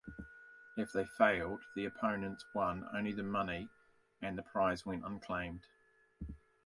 [0.75, 3.69] If they failed, the opponents won only the money
[4.19, 5.67] and the prize went unclaimed.